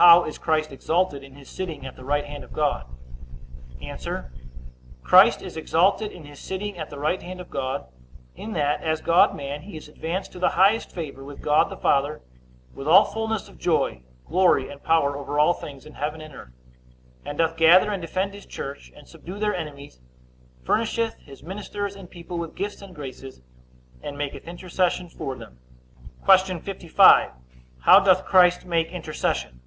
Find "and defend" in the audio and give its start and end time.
17.92-18.32